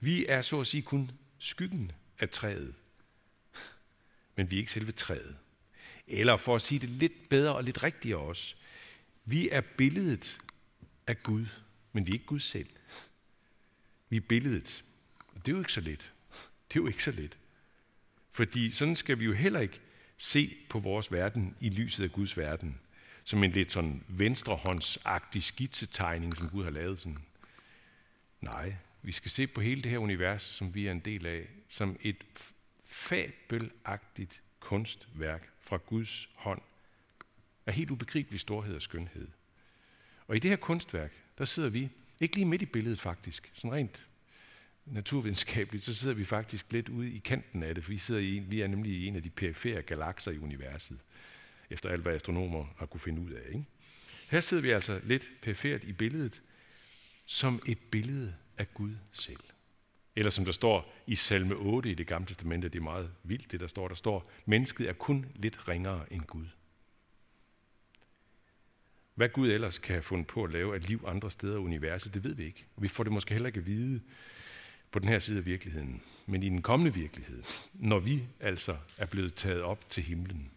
Vi 0.00 0.26
er 0.26 0.40
så 0.40 0.60
at 0.60 0.66
sige 0.66 0.82
kun 0.82 1.10
skyggen 1.38 1.92
af 2.18 2.30
træet, 2.30 2.74
men 4.36 4.50
vi 4.50 4.56
er 4.56 4.58
ikke 4.60 4.72
selve 4.72 4.92
træet. 4.92 5.36
Eller 6.06 6.36
for 6.36 6.54
at 6.54 6.62
sige 6.62 6.78
det 6.78 6.90
lidt 6.90 7.28
bedre 7.28 7.54
og 7.54 7.64
lidt 7.64 7.82
rigtigere 7.82 8.20
også, 8.20 8.56
vi 9.24 9.48
er 9.50 9.60
billedet 9.60 10.40
af 11.06 11.22
Gud, 11.22 11.46
men 11.92 12.06
vi 12.06 12.10
er 12.10 12.14
ikke 12.14 12.26
Gud 12.26 12.40
selv. 12.40 12.68
Vi 14.08 14.16
er 14.16 14.20
billedet. 14.20 14.84
Det 15.34 15.48
er 15.48 15.52
jo 15.52 15.58
ikke 15.58 15.72
så 15.72 15.80
let. 15.80 16.12
Det 16.68 16.78
er 16.78 16.82
jo 16.82 16.86
ikke 16.86 17.04
så 17.04 17.10
let. 17.10 17.38
Fordi 18.30 18.70
sådan 18.70 18.96
skal 18.96 19.20
vi 19.20 19.24
jo 19.24 19.32
heller 19.32 19.60
ikke 19.60 19.80
se 20.18 20.56
på 20.68 20.78
vores 20.78 21.12
verden 21.12 21.56
i 21.60 21.70
lyset 21.70 22.04
af 22.04 22.12
Guds 22.12 22.36
verden. 22.38 22.80
Som 23.24 23.44
en 23.44 23.50
lidt 23.50 23.72
sådan 23.72 24.04
venstrehåndsagtig 24.08 25.42
skitsetegning, 25.42 26.36
som 26.36 26.48
Gud 26.48 26.64
har 26.64 26.70
lavet. 26.70 26.98
Sådan. 26.98 27.18
Nej, 28.40 28.74
vi 29.02 29.12
skal 29.12 29.30
se 29.30 29.46
på 29.46 29.60
hele 29.60 29.82
det 29.82 29.90
her 29.90 29.98
univers, 29.98 30.42
som 30.42 30.74
vi 30.74 30.86
er 30.86 30.92
en 30.92 31.00
del 31.00 31.26
af, 31.26 31.48
som 31.68 31.96
et 32.00 32.24
fabelagtigt 32.84 34.42
kunstværk 34.60 35.50
fra 35.60 35.76
Guds 35.76 36.28
hånd 36.34 36.62
af 37.66 37.74
helt 37.74 37.90
ubegribelig 37.90 38.40
storhed 38.40 38.74
og 38.74 38.82
skønhed. 38.82 39.28
Og 40.26 40.36
i 40.36 40.38
det 40.38 40.50
her 40.50 40.56
kunstværk, 40.56 41.12
der 41.38 41.44
sidder 41.44 41.68
vi, 41.68 41.88
ikke 42.20 42.36
lige 42.36 42.46
midt 42.46 42.62
i 42.62 42.66
billedet 42.66 43.00
faktisk, 43.00 43.50
sådan 43.54 43.72
rent 43.72 44.06
naturvidenskabeligt, 44.86 45.84
så 45.84 45.94
sidder 45.94 46.14
vi 46.14 46.24
faktisk 46.24 46.72
lidt 46.72 46.88
ude 46.88 47.10
i 47.10 47.18
kanten 47.18 47.62
af 47.62 47.74
det, 47.74 47.84
for 47.84 47.90
vi, 47.90 47.98
sidder 47.98 48.20
i, 48.20 48.38
vi 48.38 48.60
er 48.60 48.66
nemlig 48.66 48.92
i 48.92 49.06
en 49.06 49.16
af 49.16 49.22
de 49.22 49.30
perifere 49.30 49.82
galakser 49.82 50.30
i 50.30 50.38
universet, 50.38 50.98
efter 51.70 51.88
alt 51.88 52.02
hvad 52.02 52.14
astronomer 52.14 52.66
har 52.78 52.86
kunne 52.86 53.00
finde 53.00 53.20
ud 53.22 53.30
af. 53.30 53.48
Ikke? 53.48 53.64
Her 54.30 54.40
sidder 54.40 54.62
vi 54.62 54.70
altså 54.70 55.00
lidt 55.04 55.30
perifert 55.42 55.84
i 55.84 55.92
billedet, 55.92 56.42
som 57.26 57.62
et 57.66 57.78
billede 57.78 58.34
af 58.58 58.74
Gud 58.74 58.96
selv. 59.12 59.40
Eller 60.16 60.30
som 60.30 60.44
der 60.44 60.52
står 60.52 60.94
i 61.06 61.14
salme 61.14 61.54
8 61.54 61.90
i 61.90 61.94
det 61.94 62.06
gamle 62.06 62.26
testamente, 62.26 62.68
det 62.68 62.78
er 62.78 62.82
meget 62.82 63.10
vildt 63.22 63.52
det 63.52 63.60
der 63.60 63.66
står, 63.66 63.88
der 63.88 63.94
står, 63.94 64.30
mennesket 64.46 64.88
er 64.88 64.92
kun 64.92 65.26
lidt 65.34 65.68
ringere 65.68 66.12
end 66.12 66.22
Gud. 66.22 66.46
Hvad 69.14 69.28
Gud 69.28 69.48
ellers 69.48 69.78
kan 69.78 69.94
have 69.94 70.02
fundet 70.02 70.26
på 70.26 70.44
at 70.44 70.52
lave 70.52 70.74
af 70.74 70.88
liv 70.88 71.04
andre 71.06 71.30
steder 71.30 71.54
i 71.54 71.58
universet, 71.58 72.14
det 72.14 72.24
ved 72.24 72.34
vi 72.34 72.44
ikke. 72.44 72.64
Vi 72.76 72.88
får 72.88 73.04
det 73.04 73.12
måske 73.12 73.34
heller 73.34 73.46
ikke 73.46 73.60
at 73.60 73.66
vide 73.66 74.00
på 74.90 74.98
den 74.98 75.08
her 75.08 75.18
side 75.18 75.38
af 75.38 75.46
virkeligheden, 75.46 76.02
men 76.26 76.42
i 76.42 76.48
den 76.48 76.62
kommende 76.62 76.94
virkelighed, 76.94 77.42
når 77.74 77.98
vi 77.98 78.22
altså 78.40 78.76
er 78.98 79.06
blevet 79.06 79.34
taget 79.34 79.62
op 79.62 79.90
til 79.90 80.02
himlen. 80.02 80.50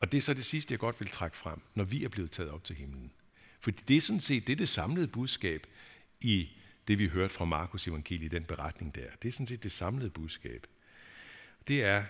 Og 0.00 0.12
det 0.12 0.18
er 0.18 0.22
så 0.22 0.34
det 0.34 0.44
sidste, 0.44 0.72
jeg 0.72 0.78
godt 0.78 1.00
vil 1.00 1.08
trække 1.08 1.36
frem, 1.36 1.60
når 1.74 1.84
vi 1.84 2.04
er 2.04 2.08
blevet 2.08 2.30
taget 2.30 2.50
op 2.50 2.64
til 2.64 2.76
himlen. 2.76 3.12
For 3.60 3.70
det 3.70 3.96
er 3.96 4.00
sådan 4.00 4.20
set 4.20 4.46
det, 4.46 4.52
er 4.52 4.56
det 4.56 4.68
samlede 4.68 5.06
budskab 5.06 5.66
i 6.20 6.48
det, 6.88 6.98
vi 6.98 7.08
hørte 7.08 7.34
fra 7.34 7.44
Markus 7.44 7.88
evangeliet, 7.88 8.32
den 8.32 8.44
beretning 8.44 8.94
der. 8.94 9.06
Det 9.22 9.28
er 9.28 9.32
sådan 9.32 9.46
set 9.46 9.62
det 9.62 9.72
samlede 9.72 10.10
budskab. 10.10 10.66
Det 11.68 11.84
er, 11.84 12.04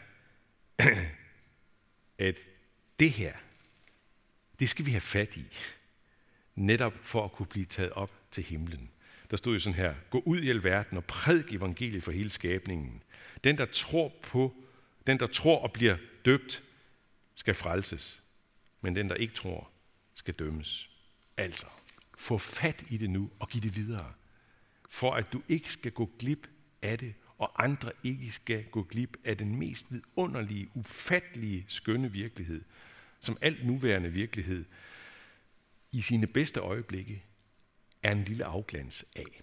at 2.29 2.37
det 2.99 3.11
her, 3.11 3.33
det 4.61 4.69
skal 4.69 4.87
vi 4.87 4.91
have 4.91 5.01
fat 5.01 5.37
i, 5.37 5.45
netop 6.55 6.95
for 7.03 7.25
at 7.25 7.33
kunne 7.33 7.47
blive 7.47 7.65
taget 7.65 7.93
op 7.93 8.11
til 8.31 8.45
himlen. 8.45 8.91
Der 9.31 9.37
stod 9.37 9.53
jo 9.53 9.59
sådan 9.59 9.77
her, 9.77 9.95
gå 10.11 10.23
ud 10.27 10.41
i 10.41 10.51
alverden 10.51 10.97
og 10.97 11.05
prædik 11.05 11.55
evangeliet 11.55 12.03
for 12.03 12.13
hele 12.13 12.31
skabningen. 12.31 13.03
Den, 13.45 13.59
der 13.59 13.65
tror 13.65 14.13
på, 14.23 14.55
den, 15.07 15.19
der 15.19 15.27
tror 15.27 15.59
og 15.59 15.73
bliver 15.73 15.97
døbt, 16.25 16.63
skal 17.35 17.55
frelses. 17.55 18.23
Men 18.81 18.97
den, 18.97 19.09
der 19.09 19.15
ikke 19.15 19.35
tror, 19.35 19.71
skal 20.15 20.35
dømmes. 20.35 20.91
Altså, 21.37 21.67
få 22.19 22.39
fat 22.39 22.85
i 22.89 22.97
det 22.97 23.11
nu 23.11 23.31
og 23.39 23.49
giv 23.49 23.63
det 23.63 23.77
videre. 23.77 24.13
For 24.89 25.15
at 25.15 25.33
du 25.33 25.43
ikke 25.49 25.73
skal 25.73 25.93
gå 25.93 26.11
glip 26.19 26.49
af 26.83 26.99
det, 26.99 27.15
og 27.39 27.65
andre 27.65 27.93
ikke 28.03 28.31
skal 28.31 28.65
gå 28.65 28.83
glip 28.83 29.17
af 29.25 29.37
den 29.37 29.57
mest 29.57 29.87
vidunderlige, 29.91 30.69
ufattelige, 30.75 31.65
skønne 31.69 32.13
virkelighed, 32.13 32.65
som 33.25 33.39
alt 33.41 33.67
nuværende 33.67 34.13
virkelighed 34.13 34.65
i 35.93 36.01
sine 36.01 36.27
bedste 36.27 36.61
øjeblikke 36.61 37.25
er 38.03 38.13
en 38.13 38.25
lille 38.25 38.45
afglans 38.45 39.05
af. 39.17 39.43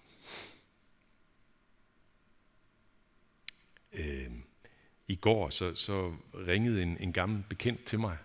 Øh, 3.92 4.30
I 5.08 5.14
går 5.14 5.50
så, 5.50 5.74
så 5.74 6.14
ringede 6.34 6.82
en, 6.82 6.96
en 7.00 7.12
gammel 7.12 7.44
bekendt 7.48 7.84
til 7.84 8.00
mig, 8.00 8.16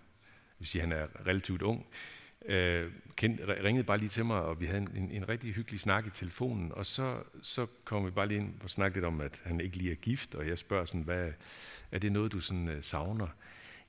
hvis 0.58 0.72
han 0.72 0.92
er 0.92 1.26
relativt 1.26 1.62
ung, 1.62 1.86
øh, 2.44 2.92
kendt, 3.16 3.40
ringede 3.48 3.84
bare 3.84 3.98
lige 3.98 4.08
til 4.08 4.24
mig, 4.24 4.40
og 4.40 4.60
vi 4.60 4.66
havde 4.66 4.78
en, 4.78 4.96
en, 4.96 5.10
en 5.10 5.28
rigtig 5.28 5.54
hyggelig 5.54 5.80
snak 5.80 6.06
i 6.06 6.10
telefonen, 6.10 6.72
og 6.72 6.86
så, 6.86 7.22
så 7.42 7.66
kom 7.84 8.06
vi 8.06 8.10
bare 8.10 8.28
lige 8.28 8.40
ind 8.40 8.60
og 8.60 8.70
snakkede 8.70 8.96
lidt 8.96 9.04
om, 9.04 9.20
at 9.20 9.42
han 9.44 9.60
ikke 9.60 9.76
lige 9.76 9.90
er 9.90 9.94
gift, 9.94 10.34
og 10.34 10.48
jeg 10.48 10.58
spørger 10.58 10.84
sådan, 10.84 11.02
hvad, 11.02 11.32
er 11.90 11.98
det 11.98 12.12
noget, 12.12 12.32
du 12.32 12.40
sådan 12.40 12.68
øh, 12.68 12.82
savner? 12.82 13.28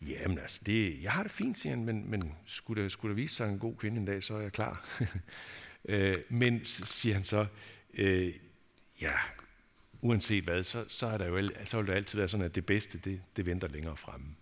Jamen 0.01 0.39
altså, 0.39 0.61
det, 0.65 1.03
jeg 1.03 1.11
har 1.11 1.23
det 1.23 1.31
fint, 1.31 1.57
siger 1.57 1.75
han, 1.75 1.85
men, 1.85 2.09
men 2.09 2.33
skulle, 2.45 2.83
der, 2.83 2.89
skulle 2.89 3.09
der 3.09 3.15
vise 3.15 3.35
sig 3.35 3.49
en 3.49 3.59
god 3.59 3.75
kvinde 3.75 3.97
en 3.97 4.05
dag, 4.05 4.23
så 4.23 4.35
er 4.35 4.41
jeg 4.41 4.51
klar. 4.51 4.85
Øh, 5.85 6.15
men, 6.29 6.65
siger 6.65 7.15
han 7.15 7.23
så, 7.23 7.45
øh, 7.93 8.33
ja, 9.01 9.11
uanset 10.01 10.43
hvad, 10.43 10.63
så, 10.63 10.85
så, 10.87 11.07
er 11.07 11.17
der 11.17 11.25
jo, 11.25 11.49
så 11.65 11.77
vil 11.77 11.87
det 11.87 11.93
altid 11.93 12.17
være 12.17 12.27
sådan, 12.27 12.45
at 12.45 12.55
det 12.55 12.65
bedste, 12.65 12.97
det, 12.97 13.21
det 13.35 13.45
venter 13.45 13.67
længere 13.67 13.97
fremme, 13.97 14.35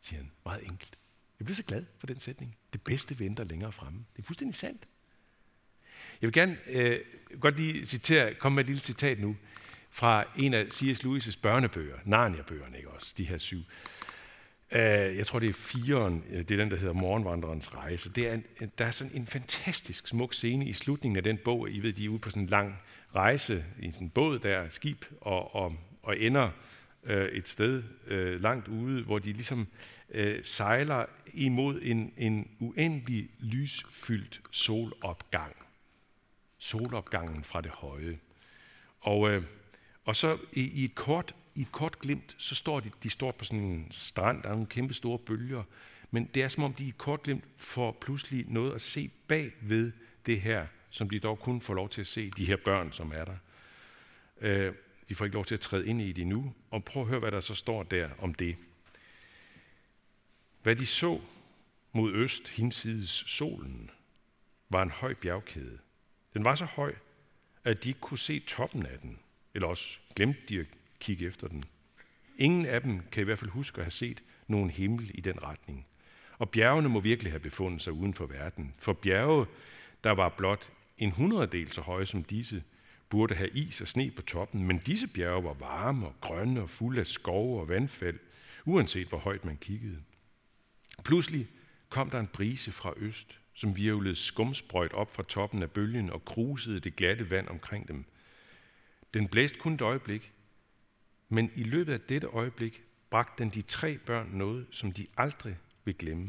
siger 0.00 0.20
han. 0.20 0.30
Meget 0.44 0.62
enkelt. 0.62 0.98
Jeg 1.38 1.46
bliver 1.46 1.56
så 1.56 1.62
glad 1.62 1.84
for 1.98 2.06
den 2.06 2.20
sætning. 2.20 2.56
Det 2.72 2.82
bedste 2.82 3.18
venter 3.18 3.44
længere 3.44 3.72
fremme. 3.72 4.04
Det 4.16 4.22
er 4.22 4.26
fuldstændig 4.26 4.54
sandt. 4.54 4.88
Jeg 6.20 6.26
vil 6.26 6.32
gerne 6.32 6.58
øh, 6.66 7.00
godt 7.40 7.56
lige 7.56 7.86
citere, 7.86 8.34
komme 8.34 8.56
med 8.56 8.64
et 8.64 8.66
lille 8.66 8.82
citat 8.82 9.20
nu 9.20 9.36
fra 9.90 10.24
en 10.36 10.54
af 10.54 10.66
C.S. 10.72 11.04
Lewis' 11.04 11.40
børnebøger, 11.42 11.98
Narnia-bøgerne, 12.04 12.76
ikke 12.76 12.90
også, 12.90 13.14
de 13.18 13.24
her 13.24 13.38
syv. 13.38 13.62
Øh, 14.72 15.16
jeg 15.16 15.26
tror, 15.26 15.38
det 15.38 15.48
er 15.48 15.52
firen, 15.52 16.24
øh, 16.30 16.38
det 16.38 16.50
er 16.50 16.56
den, 16.56 16.70
der 16.70 16.76
hedder 16.76 16.92
Morgenvandrerens 16.92 17.74
rejse. 17.74 18.12
Det 18.12 18.28
er 18.28 18.34
en, 18.34 18.44
der 18.78 18.86
er 18.86 18.90
sådan 18.90 19.12
en 19.14 19.26
fantastisk 19.26 20.06
smuk 20.06 20.34
scene 20.34 20.68
i 20.68 20.72
slutningen 20.72 21.16
af 21.16 21.24
den 21.24 21.38
bog. 21.44 21.70
I 21.70 21.80
ved, 21.80 21.92
de 21.92 22.04
er 22.04 22.08
ude 22.08 22.18
på 22.18 22.30
sådan 22.30 22.42
en 22.42 22.48
lang 22.48 22.78
rejse 23.16 23.64
i 23.78 23.90
sådan 23.90 24.06
en 24.06 24.10
båd 24.10 24.38
der, 24.38 24.68
skib, 24.68 25.04
og, 25.20 25.54
og, 25.54 25.76
og 26.02 26.18
ender 26.18 26.50
øh, 27.04 27.28
et 27.28 27.48
sted 27.48 27.82
øh, 28.06 28.42
langt 28.42 28.68
ude, 28.68 29.02
hvor 29.02 29.18
de 29.18 29.32
ligesom 29.32 29.68
øh, 30.10 30.44
sejler 30.44 31.04
imod 31.34 31.80
en, 31.82 32.12
en 32.16 32.50
uendelig 32.60 33.28
lysfyldt 33.40 34.42
solopgang. 34.50 35.56
Solopgangen 36.58 37.44
fra 37.44 37.60
det 37.60 37.70
høje. 37.70 38.18
Og, 39.00 39.30
øh, 39.30 39.42
og 40.04 40.16
så 40.16 40.38
i, 40.52 40.60
i 40.60 40.84
et 40.84 40.94
kort 40.94 41.34
i 41.56 41.60
et 41.60 41.72
kort 41.72 41.98
glimt, 41.98 42.34
så 42.38 42.54
står 42.54 42.80
de, 42.80 42.90
de 43.02 43.10
står 43.10 43.32
på 43.32 43.44
sådan 43.44 43.64
en 43.64 43.86
strand, 43.90 44.42
der 44.42 44.48
er 44.48 44.52
nogle 44.52 44.66
kæmpe 44.66 44.94
store 44.94 45.18
bølger, 45.18 45.62
men 46.10 46.30
det 46.34 46.42
er 46.42 46.48
som 46.48 46.64
om 46.64 46.74
de 46.74 46.84
i 46.84 46.88
et 46.88 46.98
kort 46.98 47.22
glimt 47.22 47.44
får 47.56 47.98
pludselig 48.00 48.44
noget 48.48 48.74
at 48.74 48.80
se 48.80 49.10
bag 49.28 49.52
ved 49.60 49.92
det 50.26 50.40
her 50.40 50.66
som 50.96 51.10
de 51.10 51.20
dog 51.20 51.38
kun 51.38 51.60
får 51.60 51.74
lov 51.74 51.88
til 51.88 52.00
at 52.00 52.06
se, 52.06 52.30
de 52.30 52.44
her 52.44 52.56
børn, 52.64 52.92
som 52.92 53.12
er 53.14 53.24
der. 53.24 53.36
Øh, 54.40 54.74
de 55.08 55.14
får 55.14 55.24
ikke 55.24 55.34
lov 55.34 55.44
til 55.44 55.54
at 55.54 55.60
træde 55.60 55.86
ind 55.86 56.00
i 56.00 56.12
det 56.12 56.26
nu, 56.26 56.54
og 56.70 56.84
prøv 56.84 57.02
at 57.02 57.08
høre, 57.08 57.20
hvad 57.20 57.30
der 57.30 57.40
så 57.40 57.54
står 57.54 57.82
der 57.82 58.10
om 58.18 58.34
det. 58.34 58.56
Hvad 60.62 60.76
de 60.76 60.86
så 60.86 61.20
mod 61.92 62.12
øst, 62.12 62.48
hinsides 62.48 63.10
solen, 63.10 63.90
var 64.68 64.82
en 64.82 64.90
høj 64.90 65.14
bjergkæde. 65.14 65.78
Den 66.34 66.44
var 66.44 66.54
så 66.54 66.64
høj, 66.64 66.94
at 67.64 67.84
de 67.84 67.88
ikke 67.88 68.00
kunne 68.00 68.18
se 68.18 68.40
toppen 68.40 68.86
af 68.86 68.98
den, 68.98 69.18
eller 69.54 69.68
også 69.68 69.98
glemte 70.16 70.40
de 70.48 70.60
at 70.60 70.66
kigge 71.00 71.26
efter 71.26 71.48
den. 71.48 71.64
Ingen 72.38 72.66
af 72.66 72.82
dem 72.82 73.00
kan 73.12 73.20
i 73.20 73.24
hvert 73.24 73.38
fald 73.38 73.50
huske 73.50 73.78
at 73.78 73.84
have 73.84 73.90
set 73.90 74.24
nogen 74.46 74.70
himmel 74.70 75.10
i 75.14 75.20
den 75.20 75.42
retning. 75.42 75.86
Og 76.38 76.50
bjergene 76.50 76.88
må 76.88 77.00
virkelig 77.00 77.32
have 77.32 77.40
befundet 77.40 77.82
sig 77.82 77.92
uden 77.92 78.14
for 78.14 78.26
verden. 78.26 78.74
For 78.78 78.92
bjerge, 78.92 79.46
der 80.04 80.10
var 80.10 80.28
blot 80.28 80.72
en 80.98 81.10
hundreddel 81.10 81.72
så 81.72 81.80
høje 81.80 82.06
som 82.06 82.24
disse, 82.24 82.62
burde 83.08 83.34
have 83.34 83.50
is 83.50 83.80
og 83.80 83.88
sne 83.88 84.10
på 84.10 84.22
toppen, 84.22 84.66
men 84.66 84.78
disse 84.78 85.06
bjerge 85.06 85.44
var 85.44 85.54
varme 85.54 86.06
og 86.06 86.14
grønne 86.20 86.62
og 86.62 86.70
fulde 86.70 87.00
af 87.00 87.06
skove 87.06 87.60
og 87.60 87.68
vandfald, 87.68 88.18
uanset 88.64 89.08
hvor 89.08 89.18
højt 89.18 89.44
man 89.44 89.56
kiggede. 89.56 89.98
Pludselig 91.04 91.48
kom 91.88 92.10
der 92.10 92.20
en 92.20 92.26
brise 92.26 92.72
fra 92.72 92.92
øst, 92.96 93.40
som 93.54 93.76
virvlede 93.76 94.14
skumsprøjt 94.14 94.92
op 94.92 95.14
fra 95.14 95.22
toppen 95.22 95.62
af 95.62 95.70
bølgen 95.70 96.10
og 96.10 96.24
krusede 96.24 96.80
det 96.80 96.96
glatte 96.96 97.30
vand 97.30 97.48
omkring 97.48 97.88
dem. 97.88 98.04
Den 99.14 99.28
blæste 99.28 99.58
kun 99.58 99.74
et 99.74 99.80
øjeblik, 99.80 100.32
men 101.28 101.50
i 101.54 101.62
løbet 101.62 101.92
af 101.92 102.00
dette 102.00 102.26
øjeblik 102.26 102.82
bragte 103.10 103.42
den 103.42 103.50
de 103.50 103.62
tre 103.62 103.98
børn 103.98 104.28
noget, 104.32 104.66
som 104.70 104.92
de 104.92 105.06
aldrig 105.16 105.58
vil 105.84 105.94
glemme. 105.94 106.28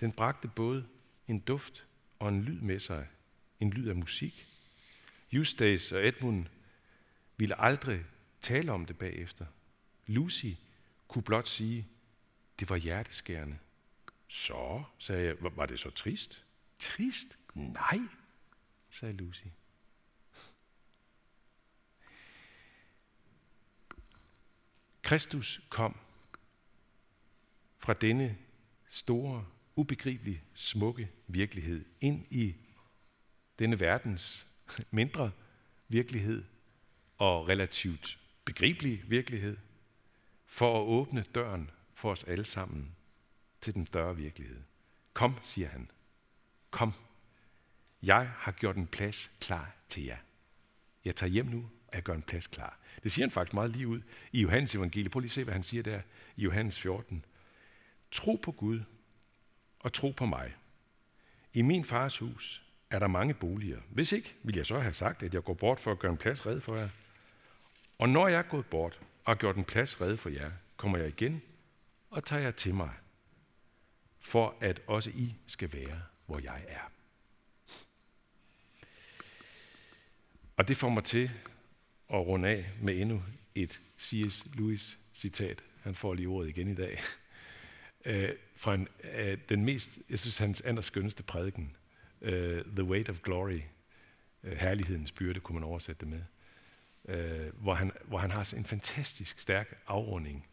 Den 0.00 0.12
bragte 0.12 0.48
både 0.48 0.86
en 1.28 1.38
duft 1.38 1.86
og 2.18 2.28
en 2.28 2.42
lyd 2.42 2.60
med 2.60 2.80
sig, 2.80 3.08
en 3.60 3.70
lyd 3.70 3.88
af 3.88 3.96
musik. 3.96 4.46
Eustace 5.32 5.96
og 5.96 6.08
Edmund 6.08 6.46
ville 7.36 7.60
aldrig 7.60 8.04
tale 8.40 8.72
om 8.72 8.86
det 8.86 8.98
bagefter. 8.98 9.46
Lucy 10.06 10.46
kunne 11.08 11.22
blot 11.22 11.48
sige, 11.48 11.88
det 12.60 12.70
var 12.70 12.76
hjerteskærende. 12.76 13.58
Så, 14.28 14.82
sagde 14.98 15.24
jeg, 15.24 15.36
var 15.40 15.66
det 15.66 15.80
så 15.80 15.90
trist? 15.90 16.44
Trist? 16.78 17.38
Nej, 17.54 18.00
sagde 18.90 19.14
Lucy. 19.14 19.46
Kristus 25.06 25.60
kom 25.68 25.96
fra 27.78 27.92
denne 27.92 28.38
store, 28.86 29.46
ubegribelig 29.76 30.42
smukke 30.54 31.10
virkelighed 31.26 31.84
ind 32.00 32.26
i 32.30 32.54
denne 33.58 33.80
verdens 33.80 34.48
mindre 34.90 35.32
virkelighed 35.88 36.44
og 37.18 37.48
relativt 37.48 38.18
begribelig 38.44 39.10
virkelighed, 39.10 39.56
for 40.46 40.80
at 40.80 40.86
åbne 40.86 41.24
døren 41.34 41.70
for 41.94 42.10
os 42.10 42.24
alle 42.24 42.44
sammen 42.44 42.96
til 43.60 43.74
den 43.74 43.86
større 43.86 44.16
virkelighed. 44.16 44.62
Kom, 45.12 45.38
siger 45.42 45.68
han. 45.68 45.90
Kom. 46.70 46.92
Jeg 48.02 48.28
har 48.28 48.52
gjort 48.52 48.76
en 48.76 48.86
plads 48.86 49.30
klar 49.40 49.76
til 49.88 50.04
jer. 50.04 50.18
Jeg 51.04 51.16
tager 51.16 51.30
hjem 51.30 51.46
nu, 51.46 51.70
og 51.86 51.94
jeg 51.94 52.02
gør 52.02 52.14
en 52.14 52.22
plads 52.22 52.46
klar. 52.46 52.78
Det 53.06 53.12
siger 53.12 53.26
han 53.26 53.30
faktisk 53.30 53.54
meget 53.54 53.70
lige 53.70 53.88
ud 53.88 54.00
i 54.32 54.40
Johannes 54.40 54.74
evangelie. 54.74 55.10
Prøv 55.10 55.20
lige 55.20 55.28
at 55.28 55.30
se, 55.30 55.44
hvad 55.44 55.54
han 55.54 55.62
siger 55.62 55.82
der 55.82 56.00
i 56.36 56.42
Johannes 56.42 56.80
14. 56.80 57.24
Tro 58.10 58.40
på 58.42 58.52
Gud 58.52 58.80
og 59.80 59.92
tro 59.92 60.10
på 60.10 60.26
mig. 60.26 60.54
I 61.52 61.62
min 61.62 61.84
fars 61.84 62.18
hus 62.18 62.62
er 62.90 62.98
der 62.98 63.06
mange 63.06 63.34
boliger. 63.34 63.80
Hvis 63.90 64.12
ikke, 64.12 64.34
vil 64.42 64.56
jeg 64.56 64.66
så 64.66 64.78
have 64.78 64.92
sagt, 64.92 65.22
at 65.22 65.34
jeg 65.34 65.44
går 65.44 65.54
bort 65.54 65.80
for 65.80 65.92
at 65.92 65.98
gøre 65.98 66.12
en 66.12 66.18
plads 66.18 66.46
red 66.46 66.60
for 66.60 66.76
jer. 66.76 66.88
Og 67.98 68.08
når 68.08 68.28
jeg 68.28 68.38
er 68.38 68.42
gået 68.42 68.66
bort 68.66 69.00
og 69.24 69.30
har 69.30 69.34
gjort 69.34 69.56
en 69.56 69.64
plads 69.64 70.00
red 70.00 70.16
for 70.16 70.28
jer, 70.28 70.50
kommer 70.76 70.98
jeg 70.98 71.08
igen 71.08 71.42
og 72.10 72.24
tager 72.24 72.42
jer 72.42 72.50
til 72.50 72.74
mig, 72.74 72.90
for 74.20 74.56
at 74.60 74.82
også 74.86 75.10
I 75.10 75.34
skal 75.46 75.72
være, 75.72 76.02
hvor 76.26 76.38
jeg 76.38 76.64
er. 76.68 76.90
Og 80.56 80.68
det 80.68 80.76
får 80.76 80.88
mig 80.88 81.04
til 81.04 81.30
at 82.12 82.26
runde 82.26 82.48
af 82.48 82.64
med 82.82 83.00
endnu 83.00 83.22
et 83.54 83.80
C.S. 84.00 84.46
Lewis 84.54 84.98
citat. 85.14 85.64
Han 85.82 85.94
får 85.94 86.14
lige 86.14 86.28
ordet 86.28 86.48
igen 86.48 86.68
i 86.68 86.74
dag. 86.74 86.98
Øh, 88.08 88.32
fra 88.56 88.74
en, 88.74 88.88
øh, 89.16 89.38
den 89.48 89.64
mest, 89.64 89.98
jeg 90.10 90.18
synes, 90.18 90.38
hans 90.38 90.60
allerskønneste 90.60 91.22
prædiken, 91.22 91.76
øh, 92.20 92.64
The 92.64 92.84
Weight 92.84 93.08
of 93.08 93.20
Glory, 93.20 93.60
øh, 94.42 94.56
herlighedens 94.56 95.12
byrde, 95.12 95.40
kunne 95.40 95.54
man 95.54 95.64
oversætte 95.64 96.06
det 96.06 96.08
med, 96.08 96.22
øh, 97.08 97.52
hvor, 97.54 97.74
han, 97.74 97.92
hvor 98.04 98.18
han 98.18 98.30
har 98.30 98.54
en 98.56 98.64
fantastisk 98.64 99.40
stærk 99.40 99.78
afrunding, 99.86 100.46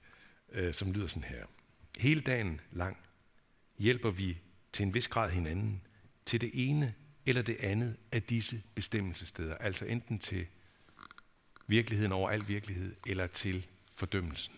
øh, 0.51 0.73
som 0.73 0.91
lyder 0.91 1.07
sådan 1.07 1.29
her. 1.29 1.45
Hele 1.97 2.21
dagen 2.21 2.61
lang 2.71 2.97
hjælper 3.77 4.11
vi 4.11 4.37
til 4.71 4.85
en 4.85 4.93
vis 4.93 5.07
grad 5.07 5.31
hinanden 5.31 5.81
til 6.25 6.41
det 6.41 6.51
ene 6.53 6.93
eller 7.25 7.41
det 7.41 7.57
andet 7.59 7.97
af 8.11 8.23
disse 8.23 8.61
bestemmelsesteder, 8.75 9.55
altså 9.55 9.85
enten 9.85 10.19
til 10.19 10.47
virkeligheden 11.67 12.11
over 12.11 12.29
al 12.29 12.47
virkelighed, 12.47 12.95
eller 13.07 13.27
til 13.27 13.67
fordømmelsen. 13.95 14.53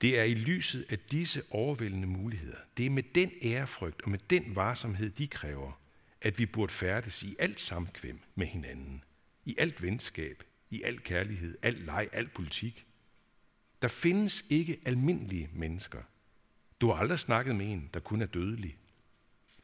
Det 0.00 0.18
er 0.18 0.22
i 0.22 0.34
lyset 0.34 0.86
af 0.88 0.98
disse 0.98 1.42
overvældende 1.50 2.08
muligheder, 2.08 2.58
det 2.76 2.86
er 2.86 2.90
med 2.90 3.02
den 3.02 3.30
ærefrygt 3.42 4.02
og 4.02 4.10
med 4.10 4.18
den 4.30 4.56
varsomhed, 4.56 5.10
de 5.10 5.26
kræver, 5.26 5.80
at 6.20 6.38
vi 6.38 6.46
burde 6.46 6.72
færdes 6.72 7.22
i 7.22 7.36
alt 7.38 7.60
samkvem 7.60 8.20
med 8.34 8.46
hinanden, 8.46 9.04
i 9.44 9.54
alt 9.58 9.82
venskab, 9.82 10.42
i 10.70 10.82
al 10.82 10.98
kærlighed, 10.98 11.58
al 11.62 11.74
leg, 11.74 12.08
al 12.12 12.28
politik. 12.28 12.86
Der 13.82 13.88
findes 13.88 14.44
ikke 14.50 14.80
almindelige 14.84 15.50
mennesker. 15.52 16.02
Du 16.80 16.86
har 16.88 16.94
aldrig 16.94 17.18
snakket 17.18 17.56
med 17.56 17.72
en, 17.72 17.90
der 17.94 18.00
kun 18.00 18.22
er 18.22 18.26
dødelig. 18.26 18.76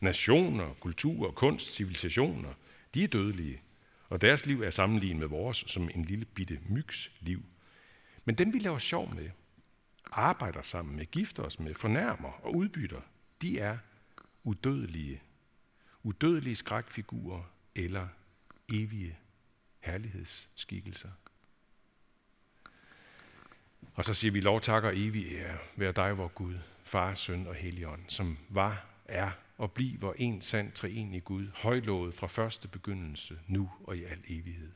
Nationer, 0.00 0.74
kulturer, 0.74 1.30
kunst, 1.30 1.74
civilisationer, 1.74 2.54
de 2.94 3.04
er 3.04 3.08
dødelige, 3.08 3.60
og 4.14 4.20
deres 4.20 4.46
liv 4.46 4.62
er 4.62 4.70
sammenlignet 4.70 5.20
med 5.20 5.28
vores 5.28 5.64
som 5.66 5.90
en 5.94 6.04
lille 6.04 6.24
bitte 6.24 6.58
mygs 6.68 7.12
liv. 7.20 7.44
Men 8.24 8.34
dem 8.34 8.52
vi 8.52 8.58
laver 8.58 8.78
sjov 8.78 9.14
med, 9.14 9.30
arbejder 10.12 10.62
sammen 10.62 10.96
med, 10.96 11.06
gifter 11.06 11.42
os 11.42 11.60
med, 11.60 11.74
fornærmer 11.74 12.28
og 12.28 12.54
udbytter, 12.54 13.00
de 13.42 13.58
er 13.58 13.78
udødelige. 14.44 15.22
Udødelige 16.02 16.56
skrækfigurer 16.56 17.42
eller 17.74 18.08
evige 18.72 19.18
herlighedsskikkelser. 19.80 21.10
Og 23.94 24.04
så 24.04 24.14
siger 24.14 24.32
vi 24.32 24.40
lov, 24.40 24.60
tak 24.60 24.84
og 24.84 24.98
evig 24.98 25.26
ære 25.32 25.58
vær 25.76 25.92
dig, 25.92 26.18
vor 26.18 26.28
Gud, 26.28 26.58
Far, 26.84 27.14
Søn 27.14 27.46
og 27.46 27.54
Helligånd, 27.54 28.02
som 28.08 28.38
var, 28.48 28.86
er 29.04 29.30
og 29.56 29.72
bliver 29.72 30.12
en 30.16 30.40
sand 30.40 30.72
treenig 30.72 31.24
Gud, 31.24 31.50
højlovet 31.54 32.14
fra 32.14 32.26
første 32.26 32.68
begyndelse, 32.68 33.38
nu 33.46 33.70
og 33.84 33.96
i 33.96 34.04
al 34.04 34.24
evighed. 34.28 34.72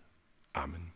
Amen. 0.55 0.93